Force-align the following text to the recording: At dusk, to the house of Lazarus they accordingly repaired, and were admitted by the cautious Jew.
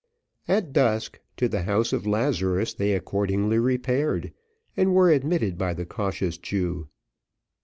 At 0.47 0.73
dusk, 0.73 1.19
to 1.37 1.47
the 1.47 1.61
house 1.61 1.93
of 1.93 2.07
Lazarus 2.07 2.73
they 2.73 2.93
accordingly 2.93 3.59
repaired, 3.59 4.33
and 4.75 4.95
were 4.95 5.11
admitted 5.11 5.59
by 5.59 5.75
the 5.75 5.85
cautious 5.85 6.39
Jew. 6.39 6.87